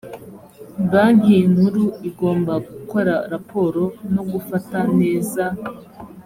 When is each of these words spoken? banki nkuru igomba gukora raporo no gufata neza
banki 0.91 1.37
nkuru 1.51 1.83
igomba 2.09 2.53
gukora 2.69 3.13
raporo 3.33 3.83
no 4.13 4.23
gufata 4.31 4.79
neza 4.99 5.43